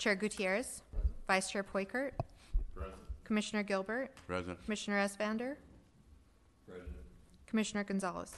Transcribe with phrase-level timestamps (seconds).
[0.00, 0.82] Chair Gutierrez.
[1.26, 2.12] Vice Chair Poikert.
[3.22, 4.10] Commissioner Gilbert.
[4.26, 4.60] Present.
[4.64, 5.56] Commissioner Esvander.
[7.46, 8.34] Commissioner Gonzalez.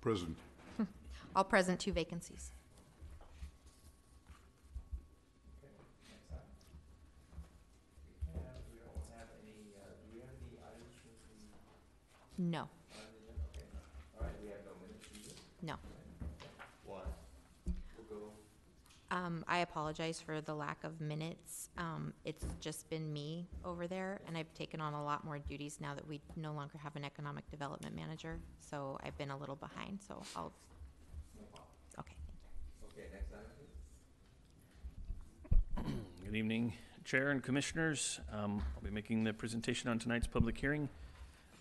[0.00, 0.36] Present.
[1.36, 2.50] All present, two vacancies.
[8.34, 11.14] And we don't have any, uh, do we have any items from
[12.36, 12.68] the, No,
[13.54, 13.64] okay,
[14.18, 15.34] all right, we have no minutes either.
[15.62, 15.76] no.
[16.84, 17.00] Why?
[17.96, 18.32] We'll go,
[19.10, 21.70] Um, I apologize for the lack of minutes.
[21.78, 25.78] Um, it's just been me over there, and I've taken on a lot more duties
[25.80, 28.40] now that we no longer have an economic development manager.
[28.60, 30.52] So I've been a little behind, so I'll,
[31.38, 31.68] no problem.
[32.00, 32.16] okay.
[32.92, 33.46] Okay, next item,
[35.84, 36.24] please.
[36.24, 36.72] Good evening,
[37.04, 38.20] Chair and Commissioners.
[38.32, 40.88] Um, I'll be making the presentation on tonight's public hearing.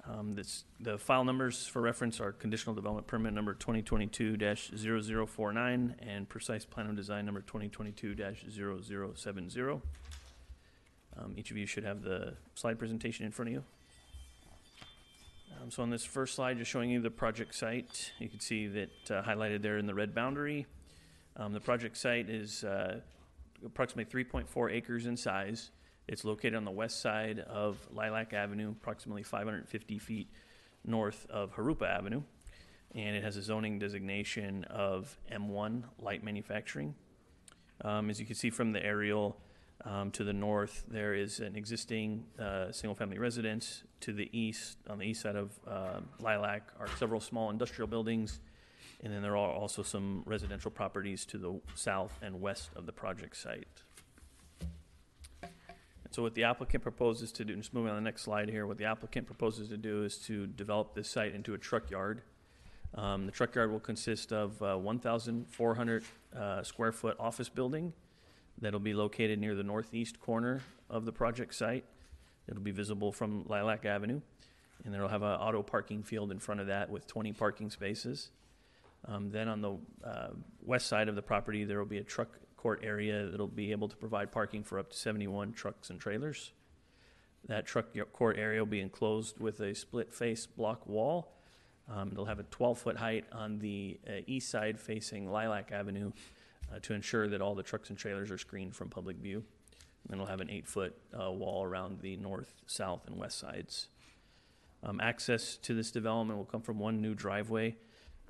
[0.07, 6.65] Um, This, the file numbers for reference are conditional development permit number 2022-0049 and precise
[6.65, 9.81] plan of design number 2022-0070.
[11.17, 13.63] Um, Each of you should have the slide presentation in front of you.
[15.61, 18.67] Um, So on this first slide, just showing you the project site, you can see
[18.67, 20.67] that uh, highlighted there in the red boundary.
[21.35, 22.99] Um, The project site is uh,
[23.65, 25.71] approximately 3.4 acres in size.
[26.07, 30.29] It's located on the west side of Lilac Avenue, approximately 550 feet
[30.85, 32.21] north of Jurupa Avenue.
[32.93, 36.93] And it has a zoning designation of M1 Light Manufacturing.
[37.83, 39.37] Um, as you can see from the aerial
[39.83, 43.83] um, to the north, there is an existing uh, single-family residence.
[44.01, 48.39] To the east, on the east side of uh, Lilac, are several small industrial buildings.
[49.03, 52.93] And then there are also some residential properties to the south and west of the
[52.93, 53.84] project site.
[56.15, 58.65] And so what the applicant proposes to do, just moving on the next slide here,
[58.65, 62.21] what the applicant proposes to do is to develop this site into a truck yard.
[62.93, 67.91] Um, the truck yard will consist of uh, 1,400 uh, square foot office building
[68.61, 71.83] that'll be located near the northeast corner of the project site.
[72.47, 74.21] It'll be visible from Lilac Avenue.
[74.85, 77.69] And then it'll have an auto parking field in front of that with 20 parking
[77.69, 78.29] spaces.
[79.05, 80.29] Um, then on the uh,
[80.63, 82.29] west side of the property, there will be a truck
[82.65, 86.51] court area that'll be able to provide parking for up to 71 trucks and trailers.
[87.47, 91.31] That truck court area will be enclosed with a split face block wall.
[91.87, 96.11] Um, it'll have a 12 foot height on the uh, east side facing Lilac Avenue
[96.73, 99.43] uh, to ensure that all the trucks and trailers are screened from public view.
[100.01, 103.37] And then it'll have an eight foot uh, wall around the north, south, and west
[103.37, 103.89] sides.
[104.81, 107.75] Um, access to this development will come from one new driveway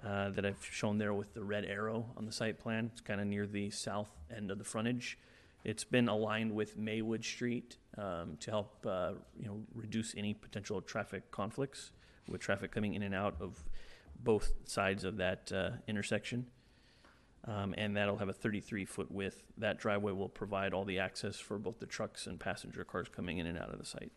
[0.03, 2.89] uh, that I've shown there with the red arrow on the site plan.
[2.91, 5.17] It's kind of near the south end of the frontage.
[5.63, 10.81] It's been aligned with Maywood Street um, to help uh, you know reduce any potential
[10.81, 11.91] traffic conflicts
[12.27, 13.63] with traffic coming in and out of
[14.23, 16.45] both sides of that uh, intersection.
[17.47, 19.43] Um, and that'll have a 33 foot width.
[19.57, 23.37] That driveway will provide all the access for both the trucks and passenger cars coming
[23.37, 24.11] in and out of the site.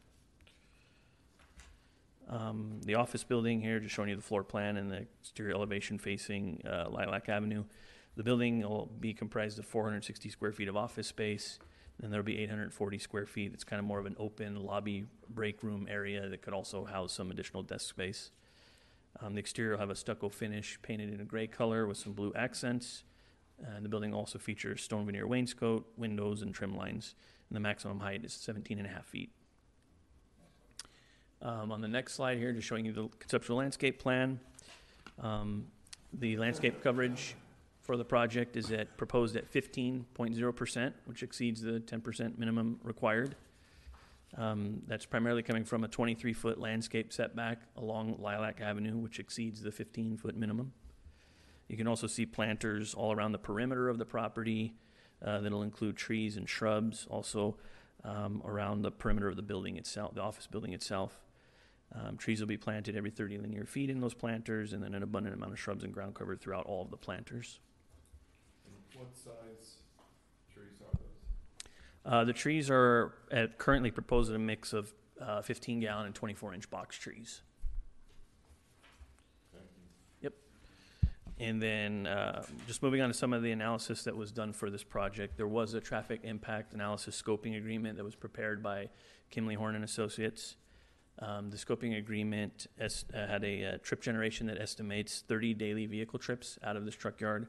[2.29, 5.99] Um, the office building here, just showing you the floor plan and the exterior elevation
[5.99, 7.65] facing uh, Lilac Avenue.
[8.17, 11.59] The building will be comprised of 460 square feet of office space,
[12.03, 13.53] and there'll be 840 square feet.
[13.55, 17.13] It's kind of more of an open lobby break room area that could also house
[17.13, 18.31] some additional desk space.
[19.21, 22.13] Um, the exterior will have a stucco finish painted in a gray color with some
[22.13, 23.05] blue accents.
[23.65, 27.15] And the building also features stone veneer wainscot, windows, and trim lines.
[27.49, 29.31] And the maximum height is 17 and a half feet.
[31.41, 34.41] Um, on the next slide here, just showing you the conceptual landscape plan.
[35.23, 35.67] Um,
[36.13, 37.37] the landscape coverage
[37.83, 42.01] for the project is at, proposed at fifteen point zero percent, which exceeds the ten
[42.01, 43.37] percent minimum required.
[44.37, 49.63] Um, that's primarily coming from a twenty-three foot landscape setback along Lilac Avenue, which exceeds
[49.63, 50.73] the fifteen foot minimum.
[51.69, 54.75] You can also see planters all around the perimeter of the property,
[55.25, 57.57] uh, that'll include trees and shrubs, also,
[58.05, 61.21] um, around the perimeter of the building itself, the office building itself.
[61.95, 65.03] Um, trees will be planted every 30 linear feet in those planters, and then an
[65.03, 67.61] abundant amount of shrubs and ground cover throughout all of the planters.
[68.95, 69.77] What size
[70.53, 72.13] trees are those?
[72.13, 76.15] Uh, the trees are at currently proposed at a mix of uh, 15 gallon and
[76.15, 77.43] 24 inch box trees.
[80.21, 80.33] You.
[81.41, 84.69] And then, uh, just moving on to some of the analysis that was done for
[84.69, 88.91] this project, there was a traffic impact analysis scoping agreement that was prepared by
[89.33, 90.57] Kimley Horn and Associates.
[91.21, 96.19] Um, the scoping agreement uh, had a uh, trip generation that estimates 30 daily vehicle
[96.19, 97.49] trips out of this truck yard.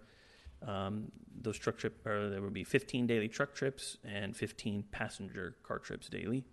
[0.65, 1.11] Um,
[1.41, 5.79] those truck trip, or there would be 15 daily truck trips and 15 passenger car
[5.79, 6.45] trips daily,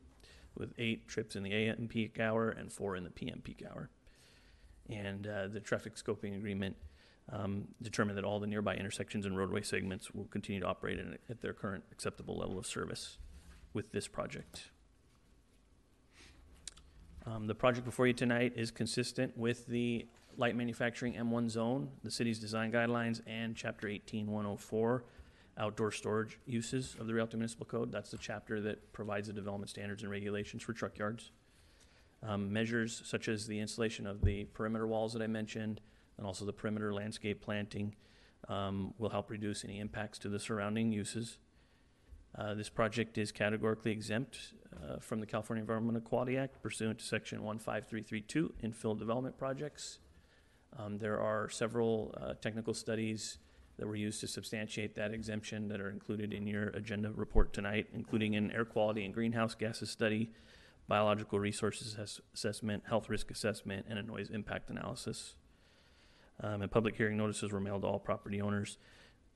[0.57, 3.91] with eight trips in the AM peak hour and four in the PM peak hour.
[4.89, 6.77] And uh, the traffic scoping agreement
[7.33, 11.41] um, determine that all the nearby intersections and roadway segments will continue to operate at
[11.41, 13.19] their current acceptable level of service
[13.73, 14.71] with this project.
[17.27, 20.07] Um, the project before you tonight is consistent with the
[20.37, 25.05] light manufacturing M1 zone, the city's design guidelines, and Chapter 18104,
[25.59, 27.91] outdoor storage uses of the Rialto Municipal Code.
[27.91, 31.33] That's the chapter that provides the development standards and regulations for truck yards.
[32.23, 35.81] Um, measures such as the installation of the perimeter walls that I mentioned,
[36.19, 37.97] and also the perimeter landscape planting,
[38.49, 41.39] um, will help reduce any impacts to the surrounding uses.
[42.39, 44.53] Uh, this project is categorically exempt
[44.85, 50.01] uh, from the California Environmental Quality Act pursuant to Section 15332 infill development projects.
[50.79, 53.39] Um, there are several uh, technical studies
[53.79, 57.87] that were used to substantiate that exemption that are included in your agenda report tonight,
[57.95, 60.31] including an air quality and greenhouse gases study,
[60.89, 65.35] biological resources ass- assessment, health risk assessment, and a noise impact analysis.
[66.43, 68.77] Um, and public hearing notices were mailed to all property owners.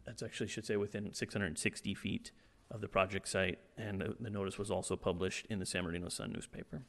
[0.05, 2.33] That's actually, should say, within 660 feet
[2.71, 6.33] of the project site, and the, notice was also published in the San Bernardino Sun
[6.33, 6.83] newspaper.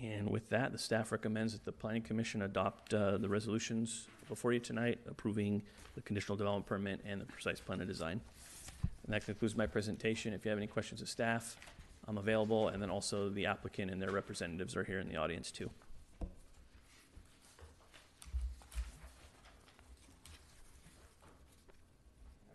[0.00, 4.52] And with that, the staff recommends that the planning commission adopt uh, the resolutions before
[4.52, 5.62] you tonight, approving
[5.94, 8.20] the conditional development permit and the precise plan of design.
[9.04, 10.32] And that concludes my presentation.
[10.32, 11.56] If you have any questions of staff,
[12.06, 15.50] I'm available, and then also the applicant and their representatives are here in the audience
[15.50, 15.70] too.
[16.20, 16.28] Have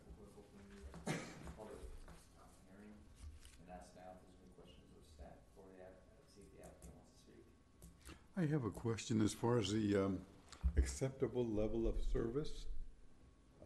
[0.05, 0.61] a quick open
[1.07, 1.11] uh,
[1.57, 1.81] public
[2.37, 2.93] uh, hearing
[3.61, 5.97] and ask now if there's any questions of staff before the app,
[6.37, 7.45] see if the applicant wants to speak.
[8.37, 10.19] I have a question as far as the um,
[10.77, 12.65] acceptable level of service.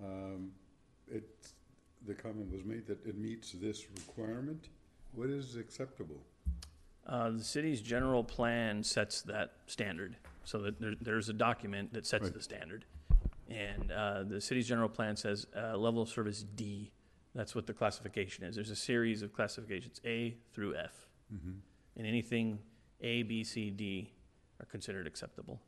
[0.04, 0.52] Um,
[1.08, 1.54] It's,
[2.08, 4.70] the comment was made that it meets this requirement.
[5.14, 6.22] What is acceptable?
[7.06, 10.16] Uh, the city's general plan sets that standard,
[10.46, 12.34] so that there, there's a document that sets Right.
[12.34, 12.86] the standard.
[13.50, 16.92] And, uh, the city's general plan says, uh, level of service D,
[17.36, 18.56] that's what the classification is.
[18.56, 21.08] There's a series of classifications, A through F.
[21.34, 21.60] Mhm.
[21.98, 22.60] And anything
[23.02, 24.12] A, B, C, D
[24.64, 25.62] are considered acceptable.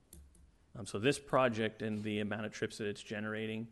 [0.77, 3.68] Um, so this project and the amount of trips that it's generating,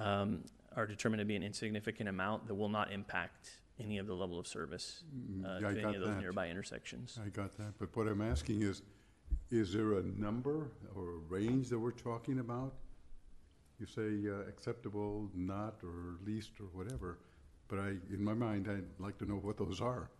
[0.00, 0.44] um,
[0.76, 4.38] are determined to be an insignificant amount that will not impact any of the level
[4.38, 6.20] of service, Mm, uh, yeah, to I any got of those that.
[6.20, 7.18] nearby intersections.
[7.24, 8.82] I got that, but what I'm asking is,
[9.50, 12.72] is there a number or a range that we're talking about?
[13.78, 17.18] You say uh, acceptable, not, or least, or whatever,
[17.68, 20.10] but I, in my mind, I'd like to know what those are.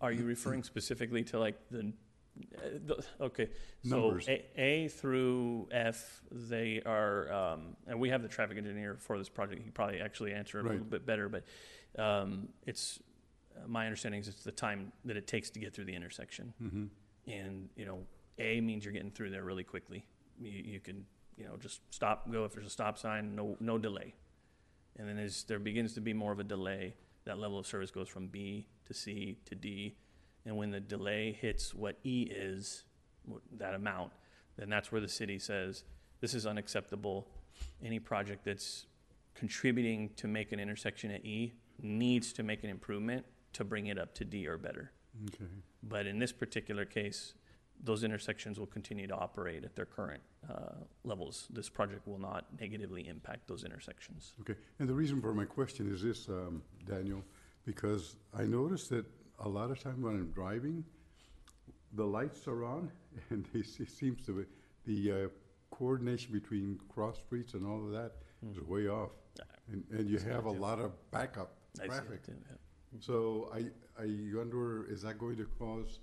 [0.00, 1.92] Are you referring specifically to like the,
[2.90, 3.48] uh, okay,
[3.84, 4.28] so Numbers.
[4.28, 9.28] A, A through F, they are, um, and we have the traffic engineer for this
[9.28, 11.44] project, he probably actually answer it a little bit better, but,
[11.98, 13.00] um, it's,
[13.56, 16.52] uh, my understanding is it's the time that it takes to get through the intersection.
[16.62, 16.84] Mm-hmm.
[17.30, 18.00] And, you know,
[18.38, 20.04] A means you're getting through there really quickly.
[20.40, 21.04] You, you can,
[21.36, 24.14] you know, just stop, go if there's a stop sign, no, no delay.
[24.96, 27.90] And then as there begins to be more of a delay, that level of service
[27.90, 29.96] goes from B to C to D.
[30.48, 32.84] And when the delay hits what E is,
[33.58, 34.12] that amount,
[34.56, 35.84] then that's where the city says,
[36.22, 37.28] this is unacceptable.
[37.84, 38.86] Any project that's
[39.34, 41.52] contributing to make an intersection at E
[41.82, 44.90] needs to make an improvement to bring it up to D or better.
[45.26, 45.44] Okay.
[45.82, 47.34] But in this particular case,
[47.84, 51.46] those intersections will continue to operate at their current uh, levels.
[51.50, 54.32] This project will not negatively impact those intersections.
[54.40, 57.22] Okay, and the reason for my question is this, um, Daniel,
[57.66, 59.04] because I noticed that
[59.40, 60.84] a lot of time when I'm driving,
[61.94, 62.90] the lights are on,
[63.30, 64.44] and it seems to be,
[64.86, 65.28] the uh,
[65.70, 68.12] coordination between cross streets and all of that
[68.50, 69.10] is way off.
[69.70, 70.30] And, and you Hmm.
[70.30, 72.20] Have a lot of backup traffic.
[72.28, 72.34] yeah.
[73.00, 73.66] So I,
[74.02, 76.00] I wonder, is that going to cause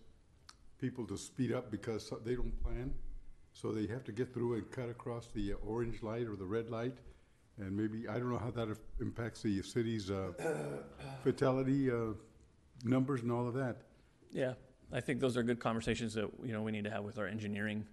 [0.78, 2.94] people to speed up because they don't plan?
[3.54, 6.46] So they have to get through and cut across the uh, orange light or the
[6.46, 6.98] red light?
[7.58, 8.68] And maybe, I don't know how that
[9.00, 10.34] impacts the city's uh,
[11.24, 12.14] fatality uh,
[12.86, 13.78] numbers and all of that.
[14.32, 14.54] Yeah,
[14.92, 17.28] I think those are good conversations that, you know, we need to have with our
[17.28, 17.86] engineering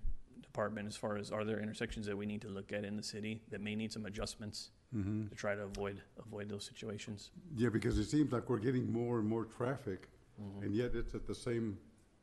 [0.42, 3.02] department as far as are there intersections that we need to look at in the
[3.02, 5.28] city that may need some adjustments Mm-hmm.
[5.28, 7.30] to try to avoid, avoid those situations.
[7.56, 10.64] Yeah, because it seems like we're getting more and more traffic, Mhm.
[10.64, 11.78] and yet it's at the same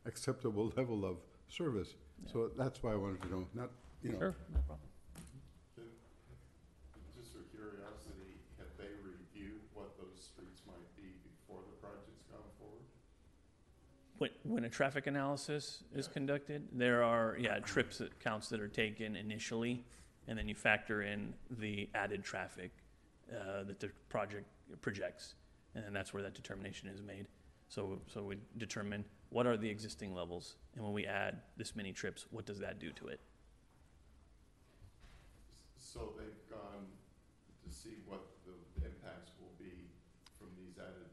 [0.05, 1.95] acceptable level of service.
[2.31, 3.71] So that's why I wanted to know, not,
[4.03, 4.19] you know.
[4.19, 4.85] Sure, no problem.
[7.17, 12.45] Just for curiosity, have they reviewed what those streets might be before the project's gone
[12.61, 12.85] forward?
[14.19, 18.67] When, when a traffic analysis is conducted, there are, yeah, trips that counts that are
[18.67, 19.83] taken initially,
[20.27, 22.71] and then you factor in the added traffic,
[23.31, 24.45] uh, that the project
[24.81, 25.35] projects,
[25.73, 27.27] and then that's where that determination is made.
[27.69, 31.93] So, so we determine what are the existing levels, and when we add this many
[31.93, 33.19] trips, what does that do to it?
[35.77, 36.85] So they've gone
[37.63, 39.71] to see what the impacts will be
[40.37, 41.07] from these added,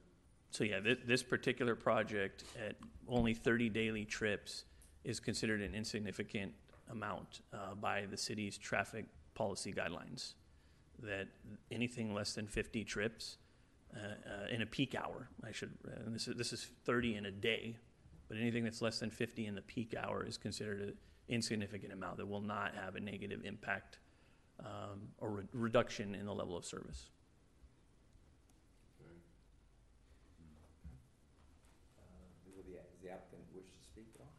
[0.57, 4.65] So yeah, this, this particular project at only thirty daily trips
[5.05, 6.55] is considered an insignificant
[6.91, 10.33] amount uh, by the city's traffic policy guidelines.
[11.03, 11.29] That
[11.71, 13.37] anything less than fifty trips
[13.95, 17.17] uh, uh, in a peak hour, I should, uh, and this is, this is thirty
[17.17, 17.77] in a day,
[18.27, 20.95] but anything that's less than fifty in the peak hour is considered an
[21.29, 23.99] insignificant amount that will not have a negative impact
[24.61, 27.11] um, or re- reduction in the level of service.
[28.99, 29.13] okay?
[31.99, 32.05] Uh,
[32.57, 34.33] Will the, does the applicant wish to speak at all?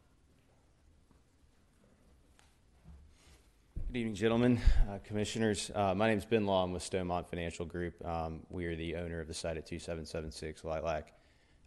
[3.90, 5.70] Good evening, gentlemen, uh, commissioners.
[5.74, 6.62] Uh, My name is Ben Law.
[6.62, 8.04] I'm with Stonemont Financial Group.
[8.06, 11.12] Um, We are the owner of the site at 2776 Lilac.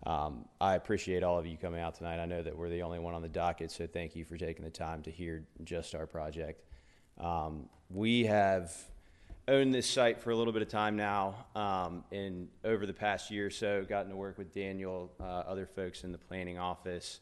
[0.05, 2.19] Um, I appreciate all of you coming out tonight.
[2.21, 4.63] I know that we're the only one on the docket, so thank you for taking
[4.63, 6.63] the time to hear just our project.
[7.17, 8.71] Um, We have
[9.47, 13.31] owned this site for a little bit of time now, um, and over the past
[13.31, 17.19] year or so, gotten to work with Daniel, uh, other folks in the planning office,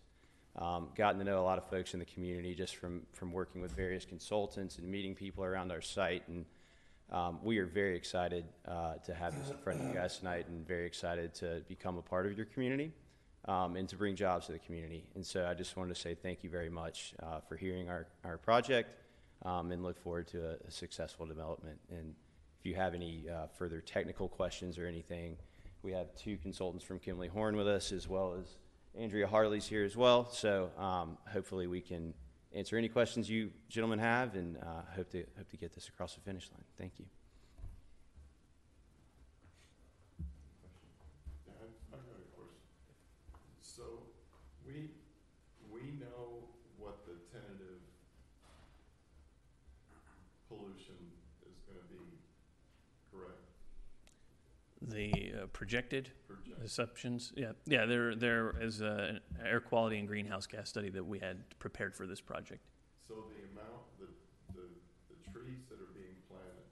[0.60, 3.62] um, gotten to know a lot of folks in the community just from, from working
[3.62, 6.28] with various consultants and meeting people around our site.
[6.28, 6.46] And
[7.12, 10.48] um, we are very excited uh, to have this in front of you guys tonight
[10.50, 12.92] and very excited to become a part of your community
[13.46, 15.06] um, and to bring jobs to the community.
[15.16, 18.08] And so I just wanted to say thank you very much uh, for hearing our,
[18.26, 18.90] our project
[19.46, 21.80] um, and look forward to a, a successful development.
[21.90, 22.14] And
[22.60, 25.38] if you have any uh, further technical questions or anything,
[25.84, 28.58] we have two consultants from Kimley Horn with us as well as
[28.98, 30.30] Andrea Harley's here as well.
[30.32, 32.14] So um, hopefully we can
[32.54, 36.16] answer any questions you gentlemen have and uh, hope to hope to get this across
[36.16, 36.64] the finish line.
[36.78, 37.06] Thank you.
[41.48, 42.58] Yeah, I- I've got a question.
[43.62, 43.84] So,
[44.66, 44.90] we,
[45.72, 46.44] we know
[46.78, 47.80] what the tentative
[50.50, 50.96] pollution
[51.48, 52.18] is gonna be,
[53.14, 53.46] correct?
[54.82, 56.10] The uh, projected
[56.64, 61.04] Assumptions, yeah, yeah, there, there is a- an air quality and greenhouse gas study that
[61.06, 62.62] we had prepared for this project.
[63.08, 64.08] So the amount, the,
[64.54, 64.68] the,
[65.08, 66.68] the trees that are being planted,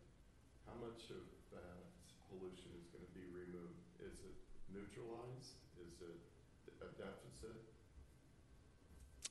[0.68, 1.24] how much of
[1.56, 1.88] that
[2.28, 3.80] pollution is gonna be removed?
[4.04, 4.36] Is it
[4.76, 5.56] neutralized?
[5.80, 6.20] Is it
[6.84, 7.56] a deficit?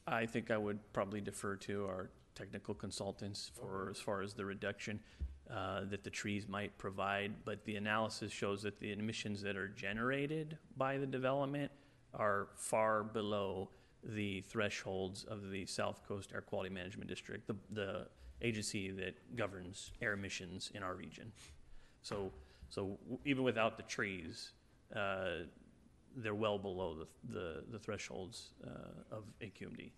[0.06, 4.44] I think I would probably defer to our technical consultants for, as far as the
[4.46, 5.00] reduction
[5.50, 9.68] uh, that the trees might provide, but the analysis shows that the emissions that are
[9.68, 11.70] generated by the development
[12.14, 13.68] are far below
[14.02, 18.06] the thresholds of the South Coast Air Quality Management District, the, the
[18.42, 21.32] agency that governs air emissions in our region.
[22.02, 22.30] So,
[22.68, 24.52] so even without the trees,
[24.94, 25.44] uh,
[26.16, 29.90] they're well below the, the, the thresholds uh, of AQMD.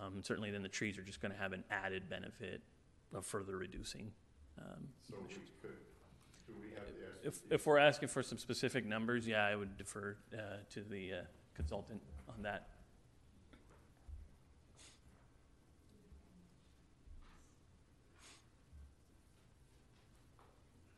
[0.00, 2.62] Um, certainly, then the trees are just going to have an added benefit
[3.12, 4.12] of further reducing.
[4.58, 5.76] Um, So we could,
[6.46, 7.52] do we have the if, expertise?
[7.52, 10.38] if we're asking for some specific numbers, yeah, I would defer uh,
[10.70, 11.16] to the uh,
[11.54, 12.68] consultant on that.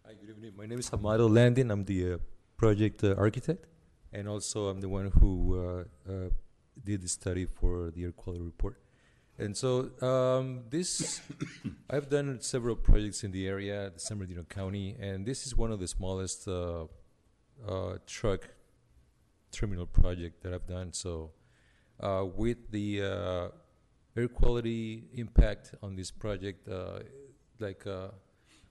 [0.04, 0.52] Hi, good evening.
[0.56, 1.70] My name is Amado Landin.
[1.70, 2.18] I'm the uh,
[2.56, 3.66] project uh, architect,
[4.12, 6.28] and also I'm the one who uh, uh,
[6.84, 8.76] did the study for the air quality report.
[9.38, 11.20] And so um, this,
[11.90, 15.80] I've done several projects in the area, San Bernardino County, and this is one of
[15.80, 16.84] the smallest uh,
[17.66, 18.48] uh, truck
[19.50, 20.92] terminal project that I've done.
[20.92, 21.30] So
[22.00, 23.48] uh, with the uh,
[24.16, 27.00] air quality impact on this project, uh,
[27.58, 28.08] like uh,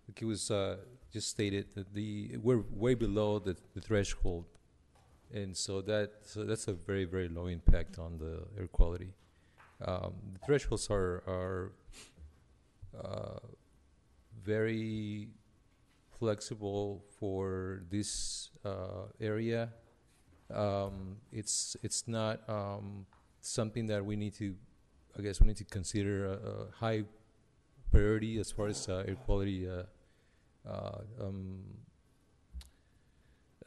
[0.07, 0.51] like it was
[1.11, 4.45] just stated that the we're way below the, the threshold,
[5.33, 9.13] and so that so that's a very very low impact on the air quality.
[9.85, 11.71] Um, the thresholds are are
[13.03, 13.39] uh,
[14.43, 15.29] very
[16.19, 19.69] flexible for this uh, area.
[20.53, 23.05] Um, it's it's not um,
[23.39, 24.55] something that we need to,
[25.17, 27.03] I guess we need to consider a, a high
[27.91, 29.83] priority as far as uh, air quality uh,
[30.69, 31.63] uh, um,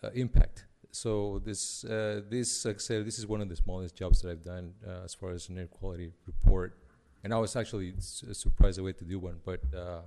[0.03, 0.67] uh, impact.
[0.95, 4.31] So this uh, this like I said, this is one of the smallest jobs that
[4.31, 6.79] I've done uh, as far as an air quality report,
[7.25, 10.03] and I was actually surprised away to do one, but uh,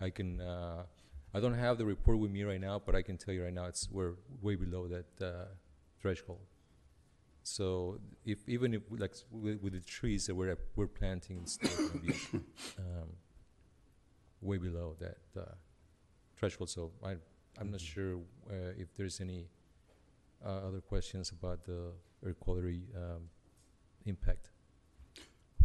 [0.00, 0.40] I can.
[0.40, 0.84] Uh,
[1.34, 3.52] I don't have the report with me right now, but I can tell you right
[3.52, 5.46] now it's we're way below that uh,
[6.00, 6.46] threshold.
[7.42, 11.88] So if even if like with, with the trees that we're we're planting, it's still
[11.88, 12.14] going to be
[12.78, 13.08] um,
[14.40, 15.54] way below that uh,
[16.36, 16.70] threshold.
[16.70, 17.16] So I
[17.60, 18.18] I'm not sure
[18.48, 19.48] uh, if there's any
[20.44, 21.92] uh, other questions about the
[22.24, 23.28] air quality um,
[24.06, 24.50] impact.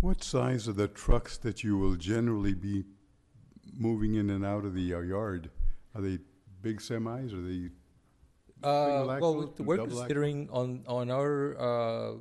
[0.01, 2.83] What size are the trucks that you will generally be
[3.77, 5.49] moving in and out of the uh, yard?
[5.95, 6.19] Are they
[6.61, 7.33] big semis?
[7.33, 7.69] Are they,
[8.63, 12.11] Uh, well, we- we're considering on on our uh,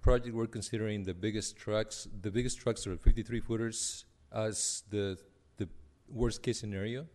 [0.00, 2.06] project, we're considering the biggest trucks.
[2.22, 5.18] The biggest trucks are 53 footers as the
[5.58, 5.68] the
[6.08, 7.06] worst case scenario.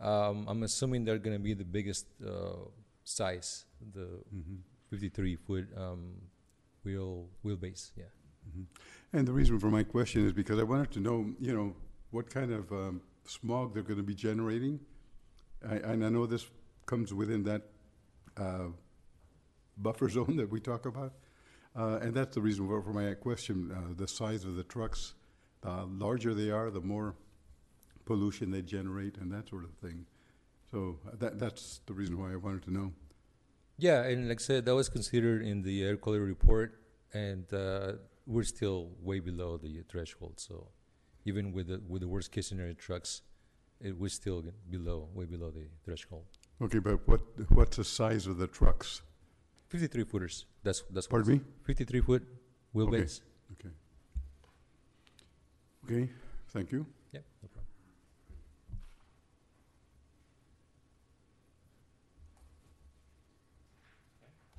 [0.00, 2.56] Um, I'm assuming they're going to be the biggest uh,
[3.04, 4.58] size, the Mhm,
[4.90, 6.14] 53 foot um,
[6.84, 7.92] wheel wheelbase.
[7.96, 8.04] Yeah.
[8.48, 8.66] mhm.
[9.12, 11.74] And the reason for my question is because I wanted to know, you know,
[12.10, 14.80] what kind of um, smog they're going to be generating.
[15.68, 16.46] I, and I know this
[16.86, 17.62] comes within that
[18.36, 18.68] uh,
[19.78, 21.12] buffer zone that we talk about.
[21.76, 25.14] Uh, and that's the reason for, for my question, uh, the size of the trucks.
[25.62, 27.14] The larger they are, the more
[28.04, 30.06] pollution they generate and that sort of thing.
[30.70, 32.92] So uh, that, that's the reason why I wanted to know.
[33.76, 36.80] Yeah, and like I said, that was considered in the air quality report,
[37.12, 37.92] and uh,
[38.26, 40.34] we're still way below the threshold.
[40.38, 40.68] So
[41.24, 43.22] even with the with the worst case scenario trucks,
[43.80, 46.24] it we're still below, way below the threshold.
[46.62, 49.02] Okay, but what, what's the size of the trucks?
[49.68, 50.46] Fifty-three footers.
[50.62, 51.08] That's that's.
[51.08, 51.40] Pardon me?
[51.64, 52.22] Fifty-three foot
[52.74, 53.22] wheelbase.
[53.54, 53.70] Okay.
[55.84, 56.10] Okay,
[56.48, 56.86] thank you.
[57.12, 57.66] Yeah, no problem.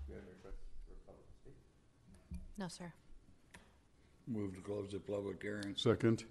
[0.05, 1.57] Do you have any requests for public to speak?
[2.57, 2.93] No, sir.
[4.27, 5.73] Move to close the public hearing.
[5.75, 6.25] Second, Do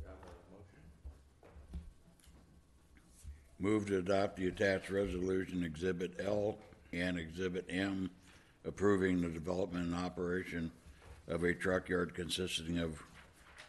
[0.00, 0.82] you have a motion?
[3.58, 6.56] Move to adopt the attached resolution Exhibit L
[6.92, 8.10] and Exhibit M
[8.64, 10.70] approving the development and operation
[11.28, 13.02] of a truck yard consisting of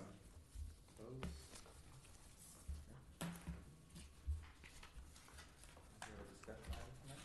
[6.02, 7.20] Is there a discussion item tonight?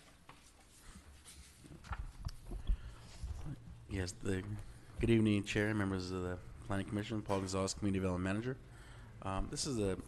[3.91, 4.43] Yes, the,
[4.99, 8.57] good evening, Chair, members of the Planning Commission, Paul Gonzalez, Community Development Manager.
[9.23, 9.99] Um, this is a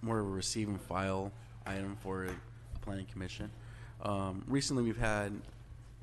[0.00, 1.32] more of a receive and file
[1.66, 3.50] item for the Planning Commission.
[4.00, 5.32] Um, recently, we've had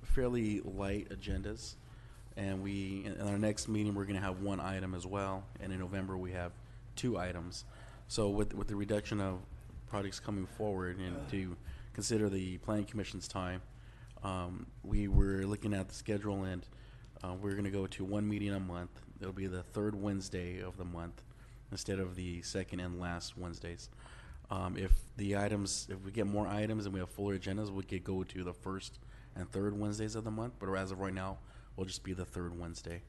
[0.03, 1.75] fairly light agendas,
[2.35, 5.79] and we, in our next meeting, we're gonna have one item as well, and in
[5.79, 6.51] November, we have
[6.97, 7.63] two items.
[8.09, 9.39] So with, with the reduction of
[9.87, 11.55] projects coming forward and to
[11.93, 13.61] consider the Planning Commission's time,
[14.25, 16.65] um, we were looking at the schedule and
[17.23, 18.91] uh, we're going to go to one meeting a month.
[19.19, 21.21] It'll be the third Wednesday of the month
[21.71, 23.89] instead of the second and last Wednesdays.
[24.51, 27.83] Um, if the items, if we get more items and we have fuller agendas, we
[27.83, 28.99] could go to the first
[29.35, 30.53] and third Wednesdays of the month.
[30.59, 31.37] But as of right now,
[31.75, 33.01] we'll just be the third Wednesday.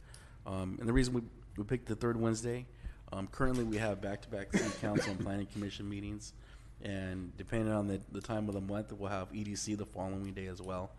[0.47, 1.23] Um, and the reason we,
[1.57, 2.67] we picked the third Wednesday,
[3.13, 6.33] um, currently we have back-to-back city council and planning commission meetings.
[6.83, 10.47] And depending on the, the time of the month, we'll have EDC the following day
[10.47, 10.91] as well.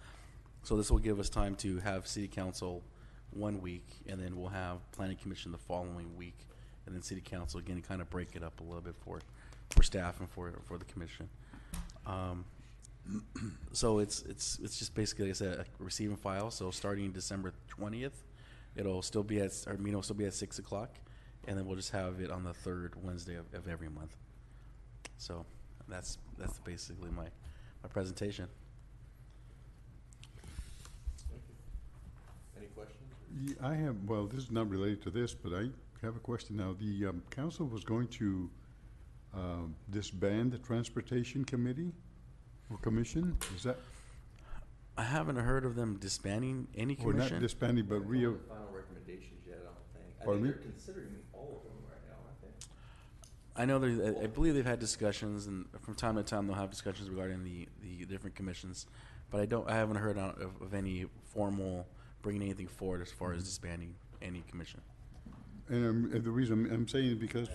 [0.63, 2.83] So this will give us time to have city council
[3.31, 6.37] one week, and then we'll have planning commission the following week,
[6.85, 9.19] and then city council again, kind of break it up a little bit for,
[9.71, 11.29] for staff and for, for the commission.
[12.05, 12.45] Um,
[13.71, 17.11] so it's, it's, it's just basically, like I said, a receive and file, so starting
[17.11, 18.23] December twentieth,
[18.75, 20.91] it'll still be at, our meeting will still be at six o'clock,
[21.47, 24.15] and then we'll just have it on the third Wednesday of, of every month.
[25.17, 25.45] So
[25.87, 27.25] that's, that's basically my,
[27.83, 28.47] my presentation.
[32.57, 32.97] Any questions?
[33.41, 35.69] Ye- I have, well, this is not related to this, but I
[36.01, 36.75] have a question now.
[36.79, 38.49] The um, council was going to
[39.33, 41.91] um, disband the Transportation Committee
[42.71, 43.37] or Commission?
[43.55, 43.77] Is that,
[44.97, 47.09] I haven't heard of them disbanding any Commission.
[47.09, 47.41] or not commission.
[47.41, 50.15] disbanding, but Haven't re, come Final recommendations yet, I don't think.
[50.21, 50.61] I Pardon think me?
[50.63, 53.61] they're considering all of them right now, aren't they?
[53.61, 56.55] I know there, I- I believe they've had discussions, and from time to time they'll
[56.55, 58.87] have discussions regarding the, the different commissions.
[59.29, 61.85] But I don't, I haven't heard of, of any formal
[62.21, 64.81] bringing anything forward as far as disbanding any commission.
[65.69, 67.49] and um, and the reason I'm saying is because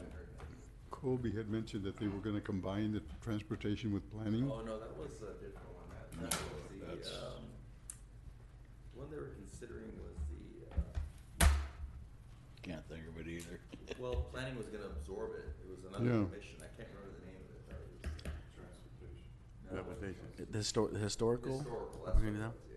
[0.90, 4.50] Colby had mentioned that they were gonna combine the transportation with planning.
[4.50, 5.88] Oh, no, that was a different one.
[6.20, 7.42] That, that was the, that's- um,
[8.94, 11.48] one they were considering was the, uh,
[12.62, 13.58] Can't think of it either.
[13.98, 15.44] well, planning was gonna absorb it.
[15.64, 16.24] It was another Yeah.
[16.30, 16.56] commission.
[16.62, 17.62] I can't remember the name of it.
[17.66, 18.30] though.
[19.74, 20.22] It was- Transportation.
[20.52, 21.58] The histor- the historical?
[21.58, 22.71] Historical, that's what We're it gonna was,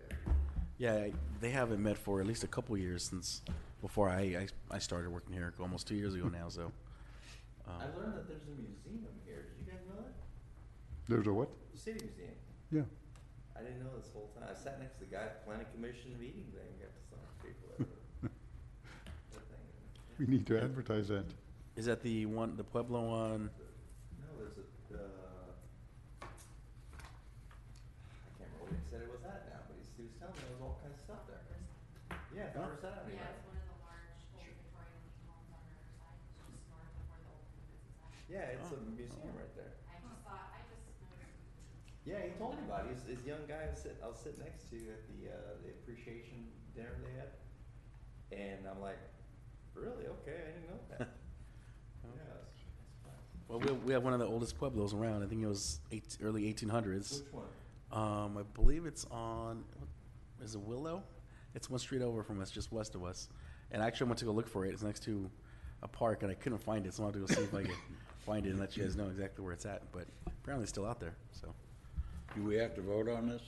[0.78, 1.06] yeah.
[1.06, 1.08] Yeah,
[1.40, 3.42] they haven't met for at least a couple years since,
[3.80, 6.62] before I, I, I started working here, almost two years ago now, so.
[7.68, 9.46] um, I learned that there's a museum here.
[9.48, 10.12] Did you guys know that?
[11.08, 11.48] There's a what?
[11.74, 12.34] The City Museum.
[12.72, 12.82] Yeah.
[13.58, 14.48] I didn't know this whole time.
[14.50, 17.24] I sat next to the guy at the planning commission meeting thing, got to talk
[17.24, 17.68] to people.
[17.78, 18.30] that-
[19.32, 19.64] that thing.
[20.18, 21.24] We need to advertise that.
[21.76, 23.50] Is that the one, the Pueblo one?
[24.20, 24.64] No, there's a,
[24.96, 25.00] uh,
[26.24, 26.28] I
[28.40, 30.40] can't remember what he said it was at now, but he's, he was telling me
[30.48, 31.40] there was all kinds of stuff there.
[32.56, 33.20] Yeah, Farmers Avenue.
[33.20, 37.04] Yeah, it's one of the large old Victorian homes on Riverside, it's just north of
[37.12, 39.76] where the old Business is Yeah, it's a museum right there.
[39.92, 41.36] I just thought, I just noticed.
[42.08, 42.96] Yeah, he told me about it.
[42.96, 45.60] He's, this young guy I was sit, I was sitting next to at the, uh,
[45.68, 47.36] the appreciation dinner they had.
[48.32, 49.04] And I'm like,
[49.76, 50.08] really?
[50.24, 51.12] Okay, I didn't know that.
[52.06, 53.12] Yeah, it's, it's fun.
[53.48, 55.24] Well, we have, we have one of the oldest Pueblos around.
[55.24, 57.20] I think it was eight, early 1800s.
[57.20, 57.44] Which one?
[57.90, 59.88] Um, I believe it's on, what,
[60.44, 61.02] is it Willow?
[61.56, 63.28] It's one street over from us, just west of us.
[63.72, 64.74] And I actually went to go look for it.
[64.74, 65.28] It's next to
[65.82, 67.62] a park, and I couldn't find it, so I wanted to go see if I
[67.62, 67.74] could
[68.26, 69.80] find it and let you guys know exactly where it's at.
[69.90, 71.14] But apparently, it's still out there.
[71.32, 71.48] So
[72.34, 73.40] Do we have to vote on this?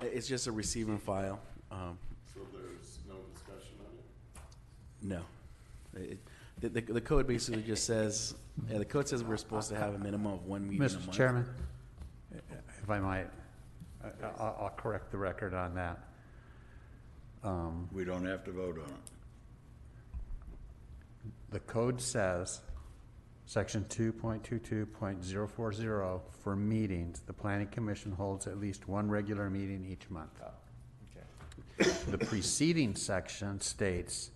[0.00, 1.38] I- it's just a receiving file.
[1.70, 1.98] Um,
[2.34, 4.42] So there's no discussion on it?
[5.02, 5.20] no,
[5.94, 6.18] it,
[6.60, 8.34] the, the, the code basically just says,
[8.70, 11.06] yeah, the code says we're supposed to have a minimum of one meeting a month.
[11.10, 11.12] Mr.
[11.12, 11.46] Chairman,
[12.82, 13.26] if I might,
[14.02, 15.98] I- I'll, I'll correct the record on that.
[17.42, 19.00] Um, We don't have to vote on it.
[21.50, 22.60] The code says,
[23.46, 28.46] section two point two two point zero four zero, for meetings, the planning commission holds
[28.46, 30.40] at least one regular meeting each month.
[30.44, 30.50] Oh,
[31.80, 31.90] okay.
[32.10, 34.30] The preceding section states,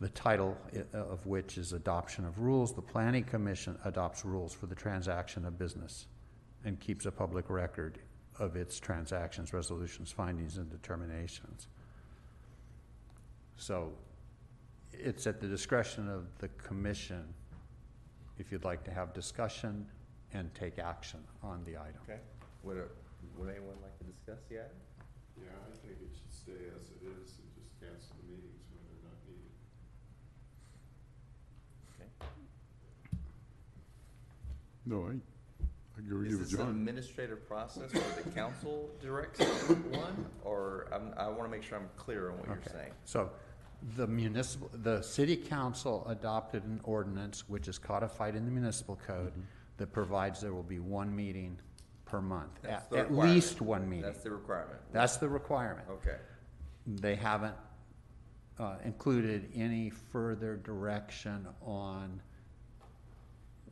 [0.00, 2.72] the title i- of which is adoption of rules.
[2.74, 6.06] The planning commission adopts rules for the transaction of business
[6.64, 7.98] and keeps a public record
[8.38, 11.68] of its transactions, resolutions, findings, and determinations.
[13.56, 13.92] So
[14.92, 17.22] it's at the discretion of the commission
[18.38, 19.86] if you'd like to have discussion
[20.32, 22.00] and take action on the item.
[22.08, 22.18] Okay.
[22.64, 22.90] Would, it-
[23.38, 24.76] would anyone like to discuss the item?
[25.40, 28.82] Yeah, I think it should stay as it is and just cancel the meetings when
[28.86, 29.54] they're not needed.
[31.94, 32.10] Okay.
[34.86, 35.33] No, I
[36.10, 36.68] Is this an John.
[36.70, 42.30] administrative process where the council directs one, or I'm, I wanna make sure I'm clear
[42.30, 42.70] on what you're Okay.
[42.72, 42.92] saying?
[43.04, 43.30] So
[43.96, 49.32] the municipal, the city council adopted an ordinance which is codified in the municipal code
[49.32, 49.40] Mm-hmm.
[49.78, 51.58] that provides there will be one meeting
[52.04, 53.34] per month, That's at, the at requirement.
[53.34, 54.02] least one meeting.
[54.04, 54.80] That's the requirement.
[54.92, 55.88] That's the requirement.
[55.90, 56.16] Okay,
[56.86, 57.54] They haven't,
[58.58, 62.20] uh, included any further direction on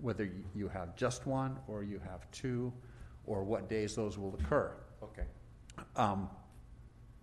[0.03, 2.73] whether you- have just one or you have two,
[3.25, 4.75] or what days those will occur.
[5.03, 5.27] okay.
[5.97, 6.29] Um,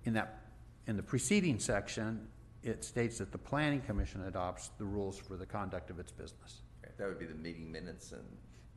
[0.06, 0.42] in that,
[0.88, 2.28] in the preceding section,
[2.64, 6.62] it states that the planning commission adopts the rules for the conduct of its business.
[6.84, 8.26] Okay, That would be the meeting minutes and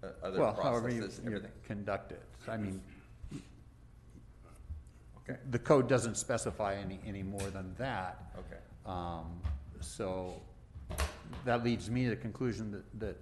[0.03, 1.53] uh, other Well, however you, processes, you everything.
[1.65, 2.23] conduct it.
[2.49, 2.83] I mean,
[5.19, 8.35] Okay, the code doesn't specify any, any more than that.
[8.37, 8.59] okay.
[8.85, 9.41] Um,
[9.81, 10.43] so
[11.45, 13.17] that leads me to the conclusion that, that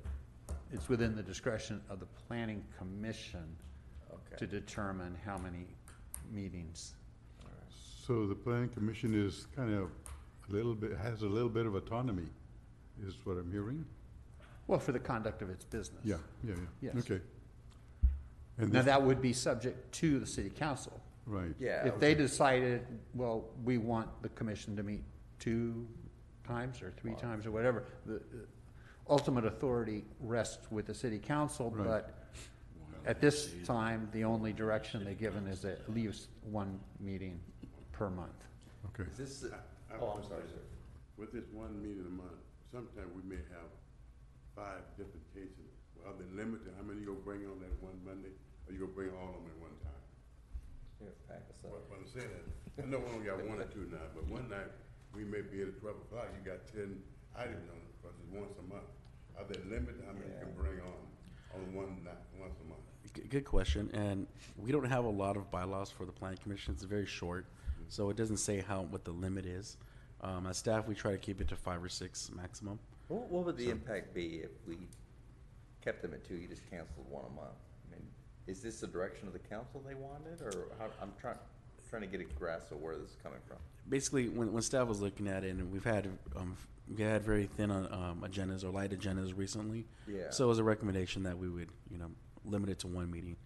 [0.72, 3.56] it's within the discretion of the planning commission
[4.36, 4.46] to Okay.
[4.46, 5.66] determine how many
[6.32, 6.94] meetings.
[8.06, 9.90] So the planning commission is kind of
[10.48, 12.28] a little bit, has a little bit of autonomy,
[13.06, 13.84] is what I'm hearing?
[14.66, 16.00] Well, for the conduct of its business.
[16.04, 16.90] Yeah, yeah, yeah.
[16.94, 17.04] Yes.
[17.04, 17.20] Okay.
[18.58, 21.00] And Now, this, that would be subject to the city council.
[21.26, 21.54] right.
[21.58, 21.86] Yeah.
[21.86, 22.22] If they okay.
[22.22, 25.02] decided, well, we want the commission to meet
[25.38, 25.86] two
[26.46, 27.18] times or three Wow.
[27.18, 28.46] times or whatever, the the
[29.10, 31.86] ultimate authority rests with the city council, Right.
[31.86, 32.14] but
[33.04, 37.40] at this time, the only direction they've given is at least one meeting
[37.92, 38.44] per month.
[38.94, 39.10] Okay.
[39.10, 39.56] Is this, I-
[39.90, 40.58] I have oh, a I'm sorry, question.
[40.60, 40.66] sir.
[41.18, 42.38] With this one meeting a month,
[42.70, 43.68] sometime we may have
[44.54, 45.66] five different cases.
[46.06, 48.32] Are they limited, how many you gonna bring on that one Monday,
[48.64, 50.00] or you gonna bring all of them at one time?
[51.02, 51.72] Here, pack this up.
[51.76, 52.46] What, what I'm saying is,
[52.80, 54.70] I know we only got one or two now, but one night,
[55.12, 57.02] we may be at twelve o'clock, you got ten
[57.36, 58.88] items on it, because it's once a month.
[59.40, 61.00] Are they limited how many you can bring on,
[61.54, 62.80] on one night, once a month?
[63.14, 64.26] G- Good question, and
[64.58, 66.74] we don't have a lot of bylaws for the planning commission.
[66.74, 67.46] It's very short,
[67.88, 69.78] so it doesn't say how what the limit is.
[70.20, 72.78] Um, as staff, we try to keep it to five or six maximum.
[73.08, 74.76] What, what would the So- impact be if we
[75.80, 77.56] kept them at two, you just canceled one a month?
[77.88, 78.06] I mean,
[78.46, 81.38] is this the direction of the council they wanted, or how, I'm trying,
[81.90, 83.56] trying to get a grasp of where this is coming from.
[83.88, 86.56] Basically, when, when staff was looking at it, and we've had um,
[86.88, 89.86] we had very thin um, agendas or light agendas recently.
[90.06, 90.30] Yeah.
[90.30, 92.10] So it was a recommendation that we would you know
[92.44, 93.36] limit it to one meeting.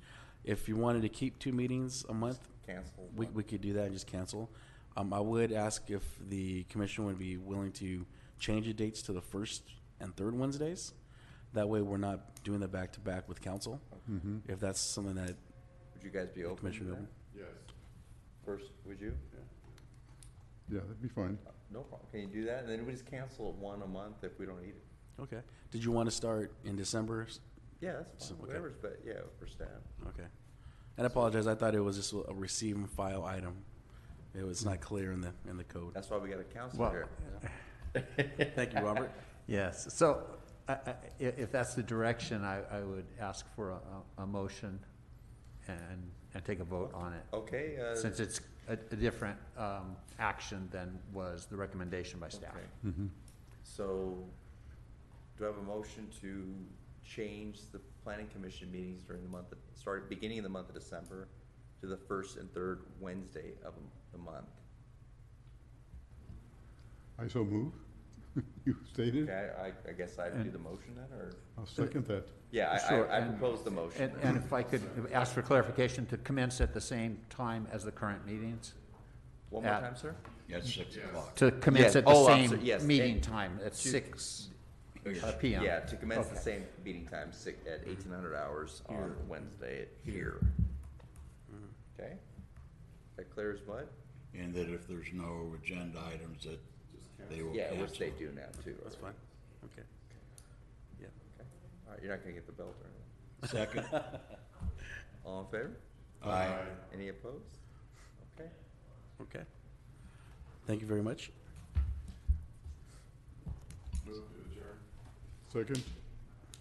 [0.44, 3.84] If you wanted to keep two meetings a month, Cancel we, we could do that
[3.84, 4.50] and just cancel.
[4.96, 8.06] Um, I would ask if the commission would be willing to
[8.38, 9.62] change the dates to the first
[10.00, 10.92] and third Wednesdays.
[11.54, 13.80] That way, we're not doing the back-to-back with council.
[14.10, 14.38] Mm-hmm.
[14.48, 15.34] If that's something that,
[15.94, 17.06] Would you guys be open to Commissioner that?
[17.36, 17.46] Yes.
[18.44, 19.12] First, would you?
[20.70, 21.38] Yeah, that'd be fine.
[21.46, 22.08] Uh, no problem.
[22.10, 22.60] Can you do that?
[22.60, 25.22] And then we just cancel it one a month if we don't need it.
[25.22, 25.40] okay.
[25.70, 27.26] Did you want to start in December?
[27.80, 28.44] Yeah, that's So, fine.
[28.44, 28.46] okay.
[28.48, 29.68] Whatever's, but yeah, for staff.
[30.08, 30.26] Okay.
[30.96, 33.54] And I apologize, I thought it was just a receive and file item.
[34.38, 35.92] It was not clear in the, in the code.
[35.94, 37.08] That's why we got a counselor
[37.92, 38.50] Well, here.
[38.54, 39.10] Thank you, Robert.
[39.46, 40.22] Yes, so
[40.66, 44.26] I- I- i- if that's the direction, I, I would ask for a, a- a
[44.26, 44.78] motion
[45.68, 47.22] and, and take a vote on it.
[47.32, 52.50] Okay, uh, Since it's a, a different um, action than was the recommendation by staff.
[52.54, 52.66] okay.
[52.86, 53.06] Mm-hmm.
[53.62, 54.18] So,
[55.38, 56.44] do I have a motion to
[57.04, 60.74] change the planning commission meetings during the month, of start, beginning of the month of
[60.74, 61.28] December
[61.80, 63.74] to the first and third Wednesday of
[64.12, 64.46] the month?
[67.18, 67.72] I so move.
[68.64, 69.24] You stated?
[69.28, 71.32] Okay, I, I guess I do the motion then, or?
[71.58, 72.26] I'll second that.
[72.50, 74.02] Yeah, I, Sure, I, I and- propose the motion.
[74.04, 77.84] And, and if I could ask for clarification, to commence at the same time as
[77.84, 78.72] the current meetings?
[79.50, 80.14] One more at- time, sir?
[80.52, 81.34] At six o'clock.
[81.36, 81.96] To commence Yes.
[81.96, 84.48] at the Oh, I'm sorry, same meeting and time at to- six
[85.06, 85.62] uh, PM?
[85.62, 86.42] Yeah, to commence the Okay.
[86.42, 90.40] same meeting time, six, at eighteen hundred hours on Wednesday at here.
[91.98, 92.14] Okay?
[93.16, 93.86] That clears as mud?
[94.34, 96.58] And that if there's no agenda items, that
[97.30, 98.74] they will Yeah, which they do now too.
[98.82, 99.12] That's fine.
[99.64, 99.82] Okay.
[101.00, 101.06] Yeah.
[101.38, 101.48] Okay.
[101.86, 103.84] All right, you're not gonna get the belt or anything.
[103.84, 104.02] Second?
[105.24, 105.70] All in favor?
[106.24, 106.56] Aye.
[106.94, 107.58] Any opposed?
[108.38, 108.48] Okay.
[109.22, 109.44] Okay.
[110.66, 111.30] Thank you very much.
[114.06, 114.78] Move to adjourn,
[115.52, 115.82] Second?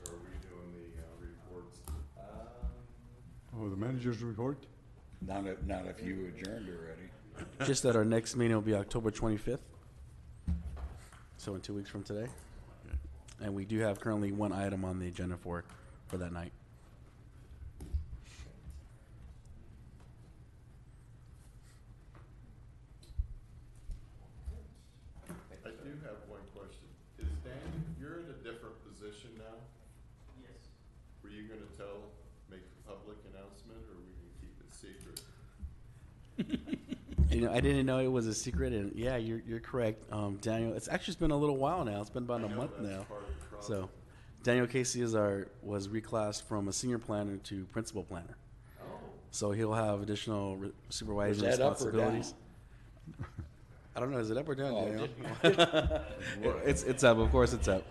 [0.05, 1.79] or are we doing the, uh, reports?
[2.17, 4.57] Um, Oh, the manager's report?
[5.21, 7.09] Not if, not if you adjourned already.
[7.65, 9.61] Just that our next meeting will be October twenty-fifth.
[11.43, 12.27] So in two weeks from today.
[13.41, 15.65] And we do have currently one item on the agenda for,
[16.07, 16.53] for that night.
[25.27, 26.87] I do have one question.
[27.19, 27.59] Is Dan,
[27.99, 29.59] you're in a different position now?
[30.39, 30.71] Yes.
[31.21, 32.07] Were you gonna tell,
[32.49, 35.19] make a public announcement, or we can keep it secret?
[37.33, 40.37] You know, I didn't know it was a secret, and yeah, you're, you're correct, um,
[40.41, 40.73] Daniel.
[40.73, 41.99] It's actually been a little while now.
[42.01, 43.03] It's been about I a know month now.
[43.03, 43.61] part of the problem.
[43.61, 43.89] So,
[44.43, 48.37] Daniel Casey is our was reclassed from a senior planner to principal planner.
[48.81, 48.85] Oh.
[49.31, 52.13] So he'll have additional re- supervisory that up or down?
[52.15, 52.33] responsibilities.
[53.95, 54.17] I don't know.
[54.19, 55.07] Is it up or down, Oh, Daniel?
[56.65, 57.17] it's it's up.
[57.17, 57.83] Of course, it's up.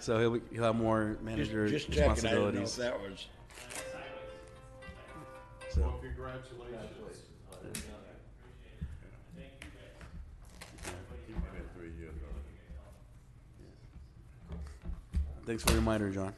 [0.00, 2.76] So he'll be, he'll have more Just, manager just checking, I didn't know if responsibilities.
[2.76, 3.26] that was,
[5.70, 6.88] So Well, congratulations.
[11.26, 12.34] Keep it at three years, all
[14.50, 14.58] right.
[15.44, 16.34] Thanks for the reminder, John.